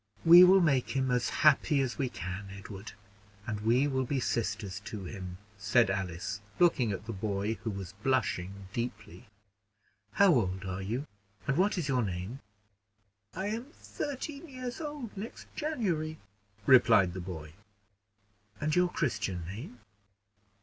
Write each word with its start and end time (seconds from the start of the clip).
"We 0.25 0.43
will 0.43 0.61
make 0.61 0.95
him 0.97 1.11
as 1.11 1.29
happy 1.29 1.79
as 1.79 1.99
we 1.99 2.09
can, 2.09 2.49
Edward; 2.49 2.93
and 3.45 3.59
we 3.61 3.87
will 3.87 4.03
be 4.07 4.19
sisters 4.19 4.79
to 4.85 5.03
him," 5.05 5.37
said 5.59 5.91
Alice, 5.91 6.41
looking 6.57 6.91
at 6.91 7.05
the 7.05 7.13
boy, 7.13 7.59
who 7.63 7.69
was 7.69 7.93
blushing 8.01 8.67
deeply. 8.73 9.27
"How 10.13 10.33
old 10.33 10.65
are 10.65 10.81
you, 10.81 11.05
and 11.45 11.55
what 11.55 11.77
is 11.77 11.87
your 11.87 12.01
name?" 12.01 12.39
"I 13.35 13.51
shall 13.51 13.61
be 13.61 13.69
thirteen 13.73 14.47
years 14.47 14.81
old 14.81 15.15
next 15.15 15.45
January," 15.55 16.17
replied 16.65 17.13
the 17.13 17.21
boy. 17.21 17.53
"And 18.59 18.75
your 18.75 18.89
Christian 18.89 19.45
name?" 19.45 19.81